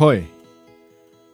[0.00, 0.30] Hoi,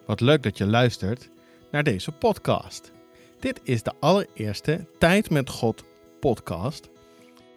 [0.06, 1.30] wat leuk dat je luistert
[1.70, 2.92] naar deze podcast.
[3.40, 5.84] Dit is de allereerste Tijd met God
[6.20, 6.88] podcast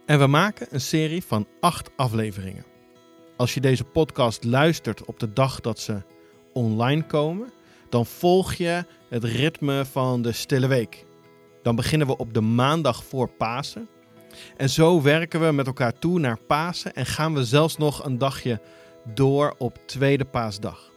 [0.06, 2.66] en we maken een serie van acht afleveringen.
[3.38, 6.02] Als je deze podcast luistert op de dag dat ze
[6.54, 7.52] online komen,
[7.90, 11.06] dan volg je het ritme van de Stille Week.
[11.64, 13.88] Dan beginnen we op de maandag voor Pasen.
[14.58, 18.18] En zo werken we met elkaar toe naar Pasen en gaan we zelfs nog een
[18.18, 18.62] dagje
[19.14, 20.89] door op Tweede Paasdag.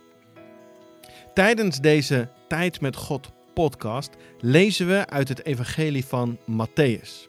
[1.35, 4.11] Tijdens deze Tijd met God podcast
[4.41, 7.29] lezen we uit het Evangelie van Matthäus.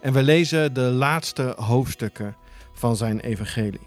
[0.00, 2.36] En we lezen de laatste hoofdstukken
[2.74, 3.86] van zijn Evangelie.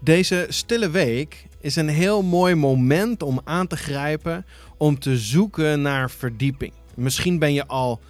[0.00, 4.46] Deze stille week is een heel mooi moment om aan te grijpen
[4.76, 6.72] om te zoeken naar verdieping.
[6.94, 8.00] Misschien ben je al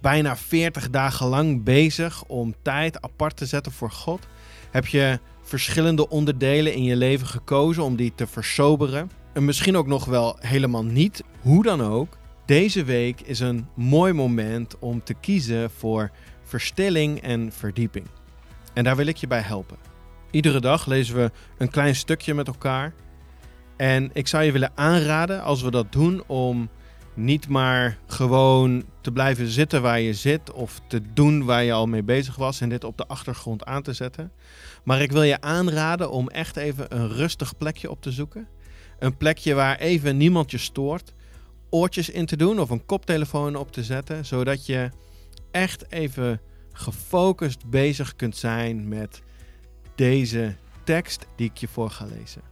[0.00, 4.26] bijna 40 dagen lang bezig om tijd apart te zetten voor God.
[4.70, 9.24] Heb je verschillende onderdelen in je leven gekozen om die te versoberen.
[9.36, 11.22] En misschien ook nog wel helemaal niet.
[11.40, 16.10] Hoe dan ook, deze week is een mooi moment om te kiezen voor
[16.42, 18.06] verstilling en verdieping.
[18.74, 19.76] En daar wil ik je bij helpen.
[20.30, 22.94] Iedere dag lezen we een klein stukje met elkaar.
[23.76, 26.68] En ik zou je willen aanraden, als we dat doen, om
[27.14, 31.86] niet maar gewoon te blijven zitten waar je zit of te doen waar je al
[31.86, 34.32] mee bezig was en dit op de achtergrond aan te zetten.
[34.84, 38.48] Maar ik wil je aanraden om echt even een rustig plekje op te zoeken.
[38.98, 41.14] Een plekje waar even niemand je stoort.
[41.70, 44.90] Oortjes in te doen of een koptelefoon op te zetten, zodat je
[45.50, 46.40] echt even
[46.72, 49.22] gefocust bezig kunt zijn met
[49.94, 52.42] deze tekst die ik je voor ga lezen.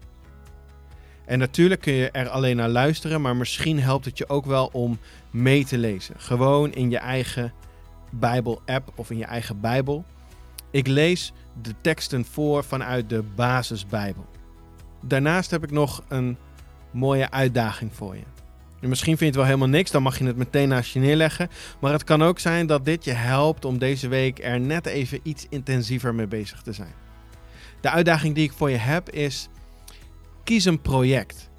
[1.25, 4.71] En natuurlijk kun je er alleen naar luisteren, maar misschien helpt het je ook wel
[4.73, 4.99] om
[5.31, 6.15] mee te lezen.
[6.19, 7.53] Gewoon in je eigen
[8.11, 10.05] Bijbel-app of in je eigen Bijbel.
[10.71, 14.27] Ik lees de teksten voor vanuit de basisbijbel.
[15.07, 16.37] Daarnaast heb ik nog een
[16.91, 18.23] mooie uitdaging voor je.
[18.81, 21.01] En misschien vind je het wel helemaal niks, dan mag je het meteen naast je
[21.01, 21.49] neerleggen.
[21.81, 25.21] Maar het kan ook zijn dat dit je helpt om deze week er net even
[25.23, 26.93] iets intensiever mee bezig te zijn.
[27.81, 29.49] De uitdaging die ik voor je heb is:
[30.45, 31.51] kies een project.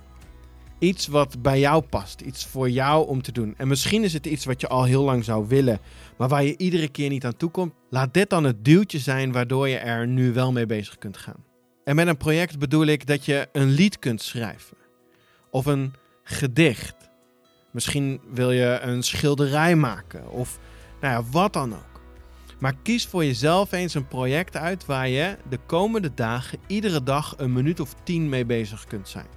[0.80, 3.54] Iets wat bij jou past, iets voor jou om te doen.
[3.58, 5.80] En misschien is het iets wat je al heel lang zou willen,
[6.18, 7.74] maar waar je iedere keer niet aan toe komt.
[7.90, 11.55] Laat dit dan het duwtje zijn waardoor je er nu wel mee bezig kunt gaan.
[11.86, 14.78] En met een project bedoel ik dat je een lied kunt schrijven.
[15.50, 16.96] Of een gedicht.
[17.72, 20.30] Misschien wil je een schilderij maken.
[20.32, 20.60] Of
[21.02, 22.02] nou ja, wat dan ook.
[22.60, 27.34] Maar kies voor jezelf eens een project uit waar je de komende dagen iedere dag
[27.38, 29.28] een minuut of tien mee bezig kunt zijn.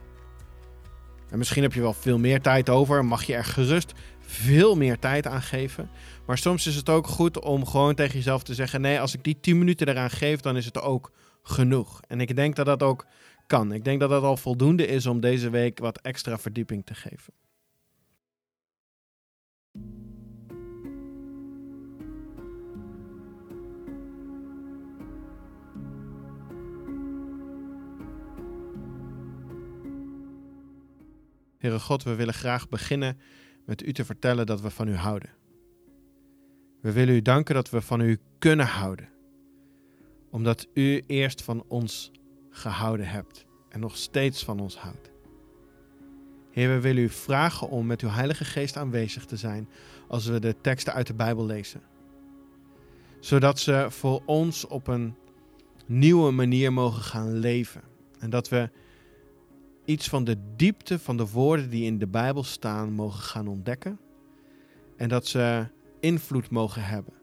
[1.31, 4.99] En misschien heb je wel veel meer tijd over, mag je er gerust veel meer
[4.99, 5.91] tijd aan geven.
[6.27, 9.25] Maar soms is het ook goed om gewoon tegen jezelf te zeggen: nee, als ik
[9.25, 11.11] die 10 minuten eraan geef, dan is het ook
[11.49, 12.01] genoeg.
[12.09, 13.07] En ik denk dat dat ook
[13.47, 13.73] kan.
[13.73, 17.33] Ik denk dat dat al voldoende is om deze week wat extra verdieping te geven.
[31.59, 33.19] Heere God, we willen graag beginnen
[33.65, 35.31] met u te vertellen dat we van u houden.
[36.81, 39.09] We willen u danken dat we van u kunnen houden,
[40.31, 42.11] omdat u eerst van ons
[42.51, 45.11] gehouden hebt en nog steeds van ons houdt.
[46.51, 49.69] Heer, we willen u vragen om met uw Heilige Geest aanwezig te zijn
[50.09, 51.83] als we de teksten uit de Bijbel lezen.
[53.21, 55.15] Zodat ze voor ons op een
[55.87, 57.83] nieuwe manier mogen gaan leven.
[58.19, 58.71] En dat we
[59.85, 63.99] iets van de diepte van de woorden die in de Bijbel staan mogen gaan ontdekken.
[64.97, 65.67] En dat ze
[66.01, 67.15] invloed mogen hebben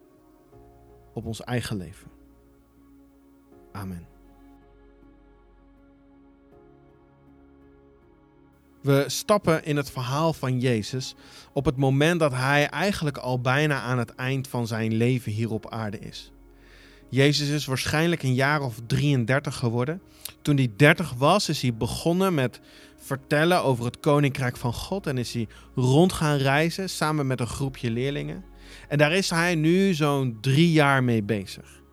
[1.13, 2.14] op ons eigen leven.
[3.75, 4.07] Amen.
[8.81, 11.15] We stappen in het verhaal van Jezus
[11.53, 15.51] op het moment dat hij eigenlijk al bijna aan het eind van zijn leven hier
[15.51, 16.31] op aarde is.
[17.09, 20.01] Jezus is waarschijnlijk een jaar of 33 geworden.
[20.41, 22.59] Toen hij 30 was, is hij begonnen met
[22.97, 27.47] vertellen over het koninkrijk van God en is hij rond gaan reizen samen met een
[27.47, 28.43] groepje leerlingen.
[28.87, 31.83] En daar is hij nu zo'n drie jaar mee bezig.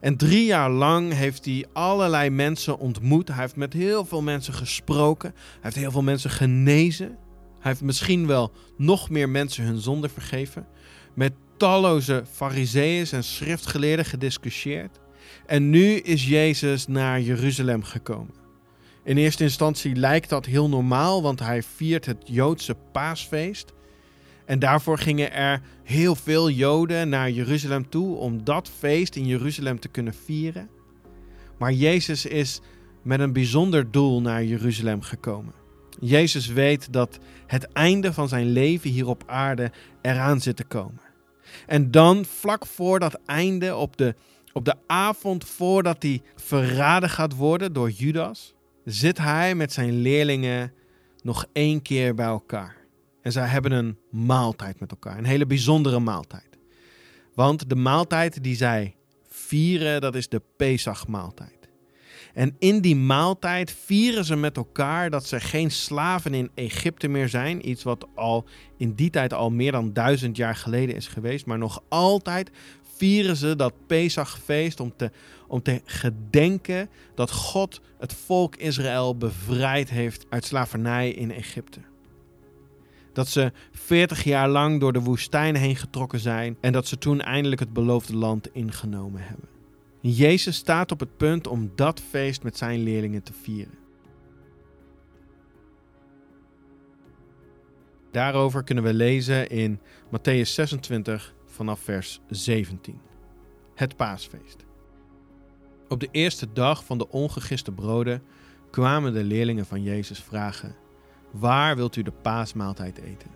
[0.00, 3.28] En drie jaar lang heeft hij allerlei mensen ontmoet.
[3.28, 5.30] Hij heeft met heel veel mensen gesproken.
[5.34, 7.06] Hij heeft heel veel mensen genezen.
[7.58, 10.66] Hij heeft misschien wel nog meer mensen hun zonde vergeven.
[11.14, 14.98] Met talloze fariseeën en schriftgeleerden gediscussieerd.
[15.46, 18.34] En nu is Jezus naar Jeruzalem gekomen.
[19.04, 23.72] In eerste instantie lijkt dat heel normaal, want hij viert het Joodse paasfeest.
[24.48, 29.80] En daarvoor gingen er heel veel Joden naar Jeruzalem toe om dat feest in Jeruzalem
[29.80, 30.68] te kunnen vieren.
[31.58, 32.60] Maar Jezus is
[33.02, 35.52] met een bijzonder doel naar Jeruzalem gekomen.
[36.00, 39.70] Jezus weet dat het einde van zijn leven hier op aarde
[40.02, 41.02] eraan zit te komen.
[41.66, 44.14] En dan, vlak voor dat einde, op de,
[44.52, 48.54] op de avond voordat hij verraden gaat worden door Judas,
[48.84, 50.72] zit hij met zijn leerlingen
[51.22, 52.77] nog één keer bij elkaar.
[53.28, 56.58] En zij hebben een maaltijd met elkaar, een hele bijzondere maaltijd.
[57.34, 58.94] Want de maaltijd die zij
[59.28, 61.68] vieren, dat is de Pesachmaaltijd.
[62.34, 67.28] En in die maaltijd vieren ze met elkaar dat ze geen slaven in Egypte meer
[67.28, 67.68] zijn.
[67.68, 68.44] Iets wat al
[68.76, 71.46] in die tijd al meer dan duizend jaar geleden is geweest.
[71.46, 72.50] Maar nog altijd
[72.96, 75.10] vieren ze dat Pesachfeest om te,
[75.48, 81.80] om te gedenken dat God het volk Israël bevrijd heeft uit slavernij in Egypte.
[83.18, 87.20] Dat ze 40 jaar lang door de woestijn heen getrokken zijn en dat ze toen
[87.20, 89.48] eindelijk het beloofde land ingenomen hebben.
[90.00, 93.78] Jezus staat op het punt om dat feest met zijn leerlingen te vieren.
[98.10, 103.00] Daarover kunnen we lezen in Matthäus 26 vanaf vers 17.
[103.74, 104.64] Het paasfeest.
[105.88, 108.22] Op de eerste dag van de ongegiste broden
[108.70, 110.76] kwamen de leerlingen van Jezus vragen:
[111.30, 113.30] Waar wilt u de paasmaaltijd eten?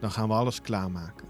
[0.00, 1.28] Dan gaan we alles klaarmaken.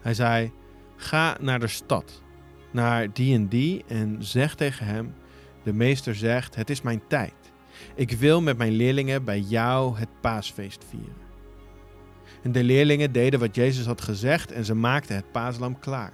[0.00, 0.52] Hij zei:
[0.96, 2.22] Ga naar de stad
[2.70, 5.14] naar die en die en zeg tegen hem:
[5.62, 7.34] De meester zegt: Het is mijn tijd.
[7.94, 11.22] Ik wil met mijn leerlingen bij jou het paasfeest vieren.
[12.42, 16.12] En de leerlingen deden wat Jezus had gezegd en ze maakten het paaslam klaar.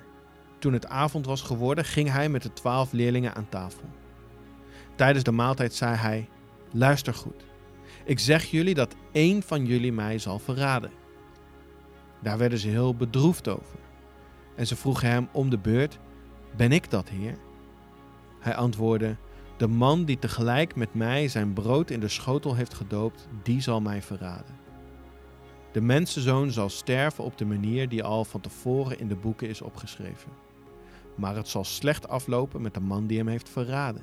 [0.58, 3.88] Toen het avond was geworden, ging hij met de twaalf leerlingen aan tafel.
[4.94, 6.28] Tijdens de maaltijd zei hij:
[6.72, 7.50] Luister goed.
[8.10, 10.90] Ik zeg jullie dat één van jullie mij zal verraden.
[12.22, 13.78] Daar werden ze heel bedroefd over.
[14.56, 15.98] En ze vroegen hem om de beurt:
[16.56, 17.38] ben ik dat, Heer?
[18.40, 19.16] Hij antwoordde:
[19.56, 23.80] De man die tegelijk met mij zijn brood in de schotel heeft gedoopt, die zal
[23.80, 24.58] mij verraden.
[25.72, 29.62] De mensenzoon zal sterven op de manier die al van tevoren in de boeken is
[29.62, 30.32] opgeschreven.
[31.16, 34.02] Maar het zal slecht aflopen met de man die hem heeft verraden.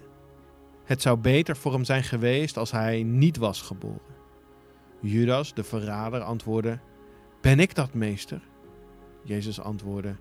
[0.88, 4.16] Het zou beter voor hem zijn geweest als hij niet was geboren.
[5.02, 6.80] Judas, de verrader, antwoordde:
[7.42, 8.42] Ben ik dat, meester?
[9.24, 10.16] Jezus antwoordde: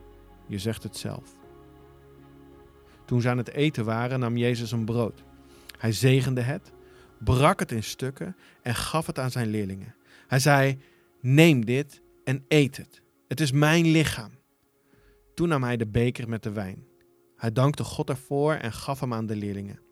[0.47, 1.37] Je zegt het zelf.
[3.05, 5.25] Toen ze aan het eten waren, nam Jezus een brood.
[5.79, 6.73] Hij zegende het,
[7.19, 9.95] brak het in stukken en gaf het aan zijn leerlingen.
[10.27, 10.79] Hij zei:
[11.21, 13.03] Neem dit en eet het.
[13.29, 14.31] Het is mijn lichaam.
[15.35, 16.85] Toen nam hij de beker met de wijn.
[17.37, 19.85] Hij dankte God ervoor en gaf hem aan de leerlingen.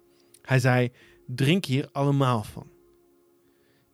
[0.44, 0.92] Hij zei:
[1.26, 2.66] Drink hier allemaal van.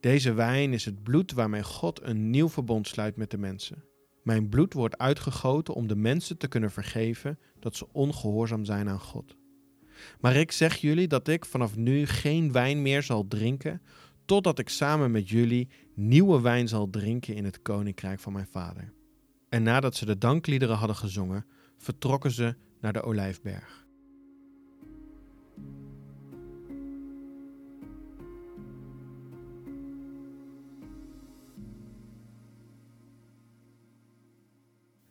[0.00, 3.84] Deze wijn is het bloed waarmee God een nieuw verbond sluit met de mensen.
[4.22, 9.00] Mijn bloed wordt uitgegoten om de mensen te kunnen vergeven dat ze ongehoorzaam zijn aan
[9.00, 9.36] God.
[10.20, 13.82] Maar ik zeg jullie dat ik vanaf nu geen wijn meer zal drinken,
[14.24, 18.92] totdat ik samen met jullie nieuwe wijn zal drinken in het koninkrijk van mijn vader.
[19.48, 23.88] En nadat ze de dankliederen hadden gezongen, vertrokken ze naar de olijfberg.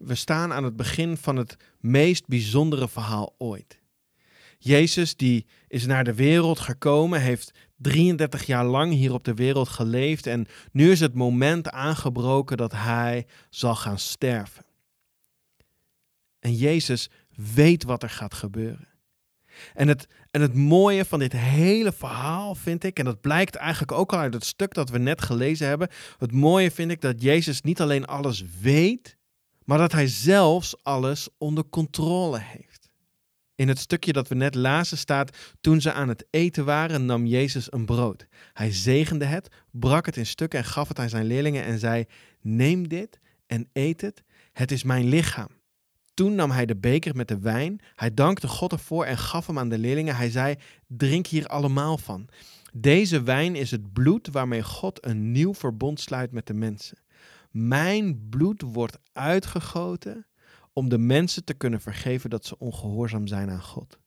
[0.09, 3.79] We staan aan het begin van het meest bijzondere verhaal ooit.
[4.57, 9.69] Jezus die is naar de wereld gekomen, heeft 33 jaar lang hier op de wereld
[9.69, 14.65] geleefd en nu is het moment aangebroken dat hij zal gaan sterven.
[16.39, 17.09] En Jezus
[17.55, 18.87] weet wat er gaat gebeuren.
[19.73, 23.91] En het, en het mooie van dit hele verhaal vind ik, en dat blijkt eigenlijk
[23.91, 27.21] ook al uit het stuk dat we net gelezen hebben, het mooie vind ik dat
[27.21, 29.17] Jezus niet alleen alles weet,
[29.69, 32.89] maar dat hij zelfs alles onder controle heeft.
[33.55, 37.25] In het stukje dat we net lazen staat, toen ze aan het eten waren, nam
[37.25, 38.27] Jezus een brood.
[38.53, 42.05] Hij zegende het, brak het in stukken en gaf het aan zijn leerlingen en zei,
[42.41, 45.49] neem dit en eet het, het is mijn lichaam.
[46.13, 49.59] Toen nam hij de beker met de wijn, hij dankte God ervoor en gaf hem
[49.59, 50.15] aan de leerlingen.
[50.15, 50.55] Hij zei,
[50.87, 52.27] drink hier allemaal van.
[52.73, 56.97] Deze wijn is het bloed waarmee God een nieuw verbond sluit met de mensen.
[57.49, 60.27] Mijn bloed wordt uitgegoten
[60.73, 63.99] om de mensen te kunnen vergeven dat ze ongehoorzaam zijn aan God.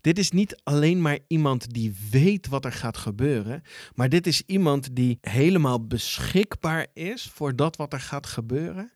[0.00, 3.62] Dit is niet alleen maar iemand die weet wat er gaat gebeuren,
[3.94, 8.92] maar dit is iemand die helemaal beschikbaar is voor dat wat er gaat gebeuren,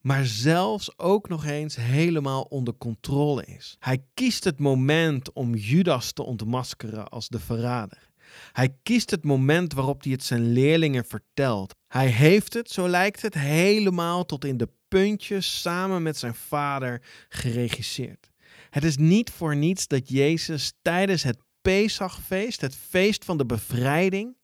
[0.00, 3.76] maar zelfs ook nog eens helemaal onder controle is.
[3.78, 8.09] Hij kiest het moment om Judas te ontmaskeren als de verrader.
[8.52, 11.74] Hij kiest het moment waarop hij het zijn leerlingen vertelt.
[11.88, 17.02] Hij heeft het, zo lijkt het, helemaal tot in de puntjes samen met zijn vader
[17.28, 18.30] geregisseerd.
[18.70, 24.36] Het is niet voor niets dat Jezus tijdens het Pesachfeest, het feest van de bevrijding,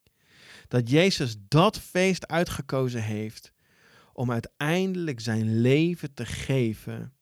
[0.67, 3.51] dat Jezus dat feest uitgekozen heeft
[4.13, 7.13] om uiteindelijk zijn leven te geven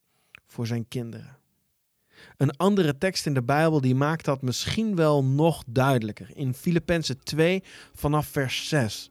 [0.46, 1.38] voor zijn kinderen.
[2.38, 6.30] Een andere tekst in de Bijbel die maakt dat misschien wel nog duidelijker.
[6.34, 7.64] In Filippenzen 2
[7.94, 9.10] vanaf vers 6.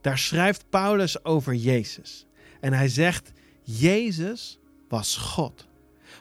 [0.00, 2.26] Daar schrijft Paulus over Jezus.
[2.60, 3.32] En hij zegt:
[3.62, 4.58] Jezus
[4.88, 5.66] was God.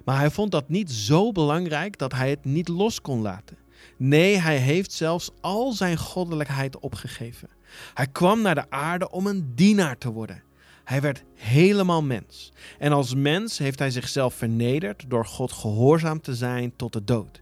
[0.06, 3.58] Maar hij vond dat niet zo belangrijk dat hij het niet los kon laten.
[3.98, 7.50] Nee, hij heeft zelfs al zijn goddelijkheid opgegeven.
[7.94, 10.44] Hij kwam naar de aarde om een dienaar te worden.
[10.86, 12.51] Hij werd helemaal mens.
[12.80, 17.42] En als mens heeft hij zichzelf vernederd door God gehoorzaam te zijn tot de dood.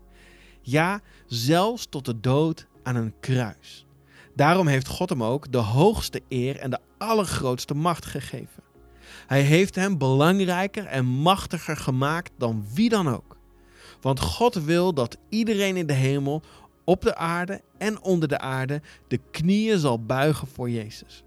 [0.61, 3.85] Ja, zelfs tot de dood aan een kruis.
[4.35, 8.63] Daarom heeft God hem ook de hoogste eer en de allergrootste macht gegeven.
[9.27, 13.37] Hij heeft hem belangrijker en machtiger gemaakt dan wie dan ook.
[14.01, 16.41] Want God wil dat iedereen in de hemel,
[16.83, 21.23] op de aarde en onder de aarde de knieën zal buigen voor Jezus.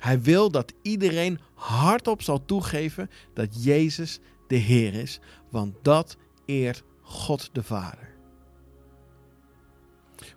[0.00, 6.82] Hij wil dat iedereen hardop zal toegeven dat Jezus de Heer is, want dat eert
[7.00, 8.08] God de Vader.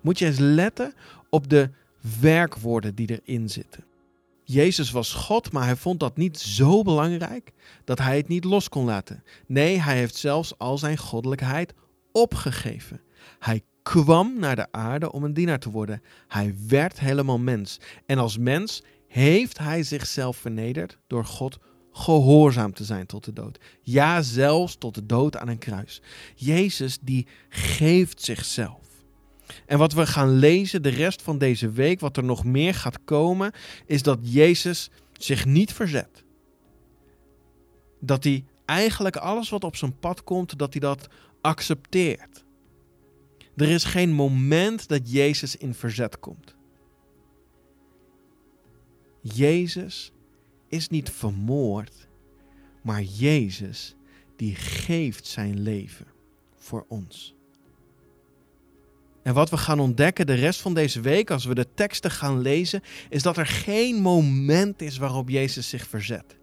[0.02, 0.94] Moet je eens letten
[1.30, 1.70] op de
[2.20, 3.84] werkwoorden die erin zitten.
[4.44, 7.52] Jezus was God, maar hij vond dat niet zo belangrijk
[7.84, 9.24] dat hij het niet los kon laten.
[9.48, 11.74] Nee, hij heeft zelfs al zijn goddelijkheid
[12.12, 13.02] opgegeven.
[13.40, 16.02] Hij kwam naar de aarde om een dienaar te worden.
[16.28, 17.80] Hij werd helemaal mens.
[18.06, 21.58] En als mens heeft hij zichzelf vernederd door God
[21.92, 23.60] gehoorzaam te zijn tot de dood.
[23.82, 26.02] Ja, zelfs tot de dood aan een kruis.
[26.36, 28.88] Jezus die geeft zichzelf.
[29.66, 33.04] En wat we gaan lezen de rest van deze week, wat er nog meer gaat
[33.04, 33.52] komen,
[33.86, 36.24] is dat Jezus zich niet verzet.
[38.00, 41.08] Dat hij eigenlijk alles wat op zijn pad komt, dat hij dat
[41.42, 42.44] accepteert.
[43.56, 46.56] Er is geen moment dat Jezus in verzet komt.
[49.24, 50.12] Jezus
[50.68, 52.08] is niet vermoord,
[52.82, 53.96] maar Jezus
[54.36, 56.06] die geeft zijn leven
[56.56, 57.36] voor ons.
[59.22, 62.42] En wat we gaan ontdekken de rest van deze week, als we de teksten gaan
[62.42, 66.36] lezen, is dat er geen moment is waarop Jezus zich verzet.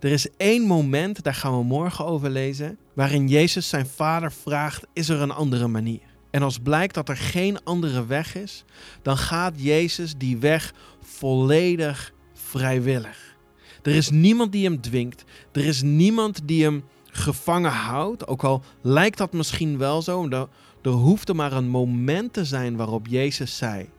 [0.00, 4.86] Er is één moment, daar gaan we morgen over lezen, waarin Jezus zijn vader vraagt:
[4.92, 6.14] is er een andere manier?
[6.30, 8.64] En als blijkt dat er geen andere weg is,
[9.02, 12.14] dan gaat Jezus die weg volledig
[12.46, 13.36] vrijwillig.
[13.82, 15.24] Er is niemand die hem dwingt.
[15.52, 18.26] Er is niemand die hem gevangen houdt.
[18.26, 20.28] Ook al lijkt dat misschien wel zo.
[20.28, 20.48] Er,
[20.82, 23.90] er hoefde maar een moment te zijn waarop Jezus zei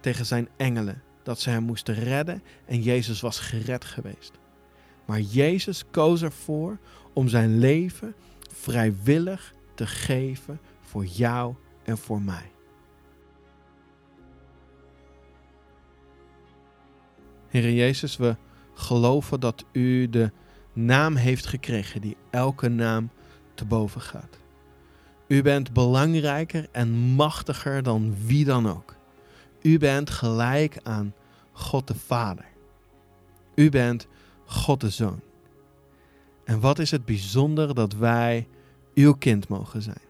[0.00, 2.42] tegen zijn engelen dat ze hem moesten redden.
[2.66, 4.32] En Jezus was gered geweest.
[5.04, 6.78] Maar Jezus koos ervoor
[7.12, 8.14] om zijn leven
[8.52, 12.50] vrijwillig te geven voor jou en voor mij.
[17.48, 18.36] Heer Jezus, we
[18.74, 20.30] geloven dat u de
[20.72, 23.10] naam heeft gekregen die elke naam
[23.54, 24.38] te boven gaat.
[25.26, 28.94] U bent belangrijker en machtiger dan wie dan ook.
[29.62, 31.14] U bent gelijk aan
[31.52, 32.44] God de Vader.
[33.54, 34.06] U bent
[34.44, 35.20] God de Zoon.
[36.44, 38.48] En wat is het bijzonder dat wij
[38.94, 40.04] uw kind mogen zijn.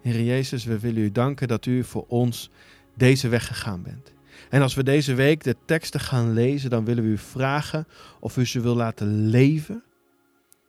[0.00, 2.50] Heer Jezus, we willen u danken dat u voor ons
[2.94, 4.12] deze weg gegaan bent.
[4.50, 7.86] En als we deze week de teksten gaan lezen, dan willen we u vragen
[8.20, 9.84] of u ze wil laten leven,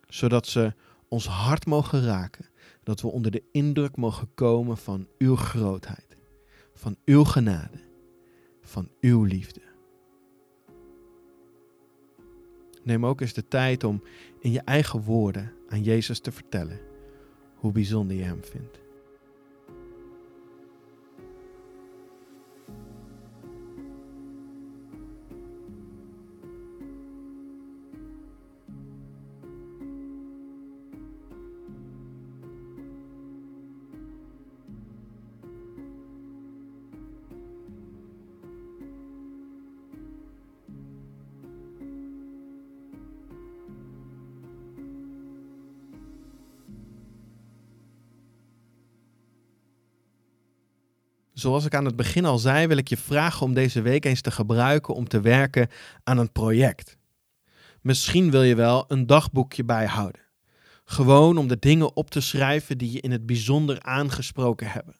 [0.08, 0.74] zodat ze
[1.08, 2.46] ons hart mogen raken.
[2.82, 6.16] Dat we onder de indruk mogen komen van uw grootheid,
[6.74, 7.78] van uw genade,
[8.62, 9.60] van uw liefde.
[12.82, 14.02] Neem ook eens de tijd om
[14.40, 16.80] in je eigen woorden aan Jezus te vertellen
[17.54, 18.85] hoe bijzonder je Hem vindt.
[51.46, 54.20] Zoals ik aan het begin al zei, wil ik je vragen om deze week eens
[54.20, 55.68] te gebruiken om te werken
[56.04, 56.96] aan een project.
[57.80, 60.20] Misschien wil je wel een dagboekje bijhouden.
[60.84, 64.96] Gewoon om de dingen op te schrijven die je in het bijzonder aangesproken hebben.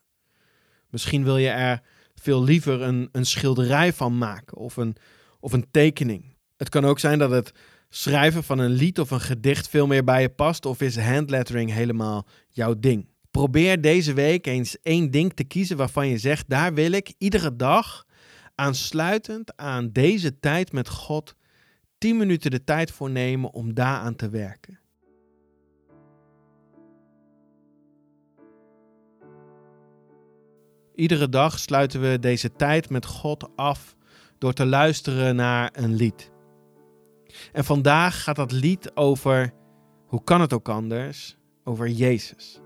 [0.91, 1.83] Misschien wil je er
[2.15, 4.97] veel liever een, een schilderij van maken of een,
[5.41, 6.37] of een tekening.
[6.57, 7.53] Het kan ook zijn dat het
[7.89, 11.73] schrijven van een lied of een gedicht veel meer bij je past of is handlettering
[11.73, 13.09] helemaal jouw ding.
[13.37, 17.57] Probeer deze week eens één ding te kiezen waarvan je zegt: daar wil ik iedere
[17.57, 18.05] dag
[18.55, 21.35] aansluitend aan deze tijd met God
[21.99, 24.81] 10 minuten de tijd voor nemen om daaraan te werken.
[30.95, 33.97] Iedere dag sluiten we deze tijd met God af
[34.39, 36.31] door te luisteren naar een lied.
[37.53, 39.53] En vandaag gaat dat lied over,
[40.07, 42.61] hoe kan het ook anders, over Jezus.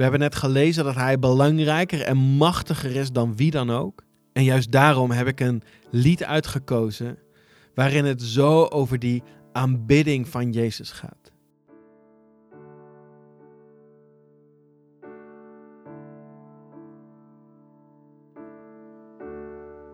[0.00, 4.04] We hebben net gelezen dat hij belangrijker en machtiger is dan wie dan ook.
[4.32, 7.18] En juist daarom heb ik een lied uitgekozen
[7.74, 11.32] waarin het zo over die aanbidding van Jezus gaat.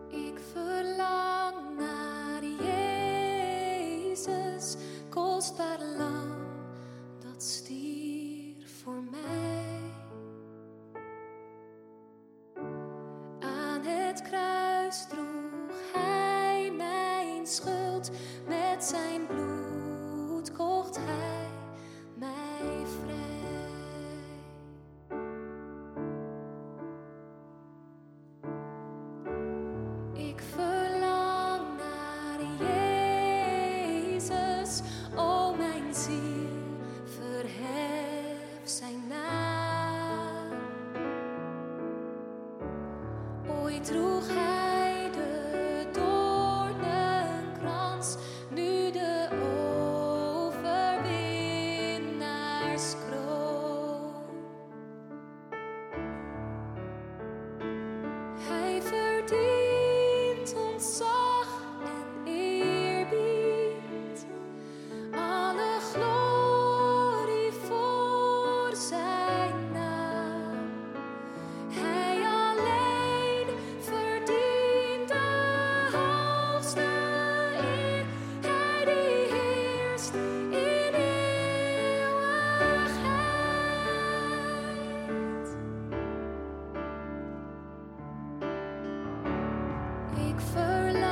[0.09, 2.43] Ik verlang naar
[4.03, 4.75] Jezus,
[5.09, 6.33] kostbaar lang
[7.19, 7.76] dat stier.
[14.17, 18.11] het kruis droeg hij mijn schuld
[18.47, 19.36] met zijn.
[90.17, 91.06] weak for love.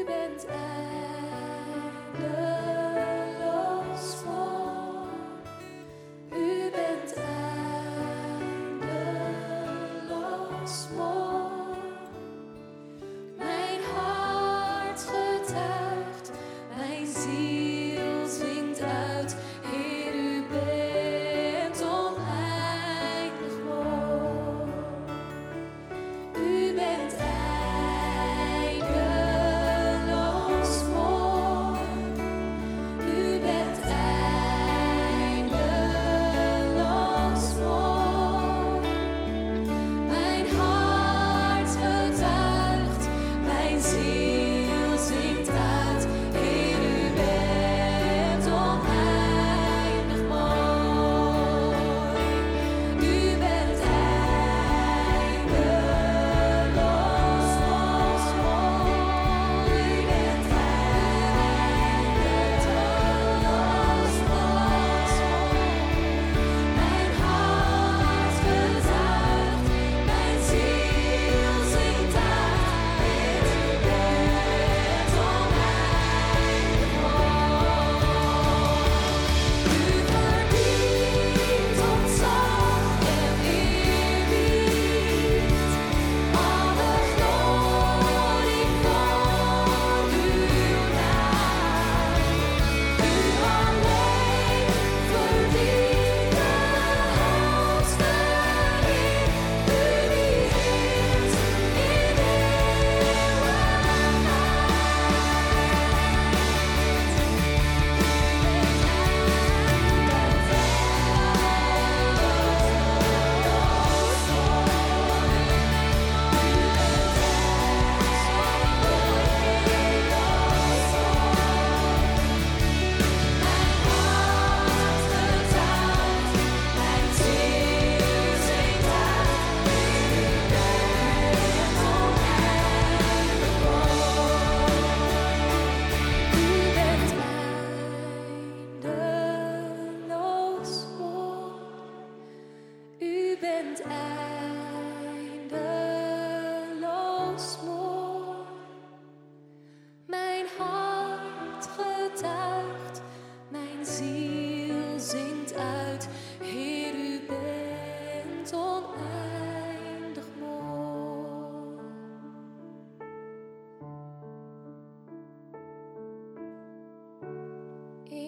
[0.00, 0.99] Rubens' eyes.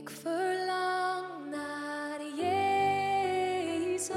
[0.02, 4.12] Ik verlang naar Jezus,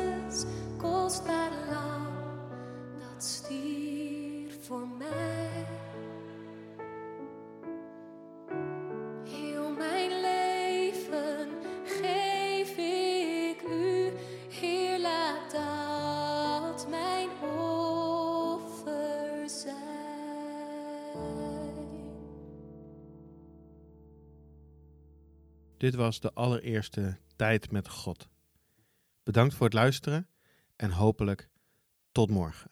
[0.77, 1.51] kostbaar.
[1.69, 1.84] lang.
[25.85, 28.29] Dit was de allereerste tijd met God.
[29.23, 30.27] Bedankt voor het luisteren
[30.75, 31.49] en hopelijk
[32.11, 32.71] tot morgen.